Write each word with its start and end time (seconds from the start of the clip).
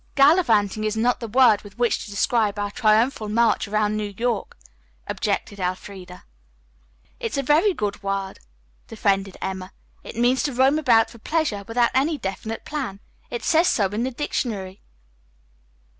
"'Gallivanting' 0.15 0.83
is 0.83 0.97
not 0.97 1.19
the 1.19 1.27
word 1.27 1.61
with 1.61 1.77
which 1.77 2.03
to 2.03 2.09
describe 2.09 2.57
our 2.57 2.71
triumphal 2.71 3.29
march 3.29 3.67
around 3.67 3.95
New 3.95 4.15
York," 4.17 4.57
objected 5.07 5.59
Elfreda. 5.59 6.23
"It's 7.19 7.37
a 7.37 7.43
very 7.43 7.71
good 7.75 8.01
word," 8.01 8.39
defended 8.87 9.37
Emma. 9.43 9.73
"It 10.03 10.15
means 10.15 10.41
to 10.41 10.53
roam 10.53 10.79
about 10.79 11.11
for 11.11 11.19
pleasure 11.19 11.63
without 11.67 11.91
any 11.93 12.17
definite 12.17 12.65
plan. 12.65 12.99
It 13.29 13.43
says 13.43 13.67
so 13.67 13.85
in 13.89 14.01
the 14.01 14.09
dictionary." 14.09 14.81